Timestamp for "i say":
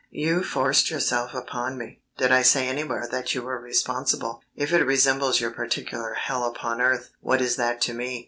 2.31-2.67